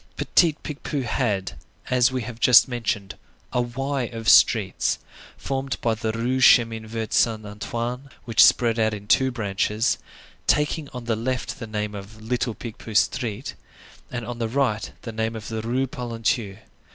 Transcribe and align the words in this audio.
Petit 0.17 0.53
Picpus 0.63 1.05
had, 1.05 1.51
as 1.91 2.11
we 2.11 2.23
have 2.23 2.39
just 2.39 2.67
mentioned, 2.67 3.13
a 3.53 3.61
Y 3.61 4.05
of 4.05 4.27
streets, 4.27 4.97
formed 5.37 5.79
by 5.79 5.93
the 5.93 6.11
Rue 6.11 6.37
du 6.37 6.41
Chemin 6.41 6.87
Vert 6.87 7.13
Saint 7.13 7.45
Antoine, 7.45 8.09
which 8.25 8.43
spread 8.43 8.79
out 8.79 8.95
in 8.95 9.05
two 9.05 9.29
branches, 9.29 9.99
taking 10.47 10.89
on 10.89 11.05
the 11.05 11.15
left 11.15 11.59
the 11.59 11.67
name 11.67 11.93
of 11.93 12.19
Little 12.19 12.55
Picpus 12.55 13.01
Street, 13.01 13.53
and 14.09 14.25
on 14.25 14.39
the 14.39 14.49
right 14.49 14.91
the 15.03 15.11
name 15.11 15.35
of 15.35 15.49
the 15.49 15.61
Rue 15.61 15.85
Polonceau. 15.85 16.57